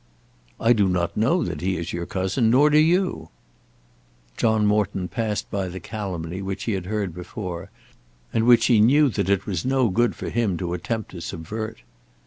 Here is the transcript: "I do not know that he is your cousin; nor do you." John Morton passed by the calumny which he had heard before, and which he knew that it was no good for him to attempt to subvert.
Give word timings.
"I 0.59 0.73
do 0.73 0.89
not 0.89 1.15
know 1.15 1.43
that 1.43 1.61
he 1.61 1.77
is 1.77 1.93
your 1.93 2.07
cousin; 2.07 2.49
nor 2.49 2.71
do 2.71 2.79
you." 2.79 3.29
John 4.35 4.65
Morton 4.65 5.07
passed 5.07 5.51
by 5.51 5.67
the 5.67 5.79
calumny 5.79 6.41
which 6.41 6.63
he 6.63 6.71
had 6.71 6.87
heard 6.87 7.13
before, 7.13 7.69
and 8.33 8.47
which 8.47 8.65
he 8.65 8.81
knew 8.81 9.09
that 9.09 9.29
it 9.29 9.45
was 9.45 9.63
no 9.63 9.89
good 9.89 10.15
for 10.15 10.29
him 10.31 10.57
to 10.57 10.73
attempt 10.73 11.11
to 11.11 11.21
subvert. 11.21 11.83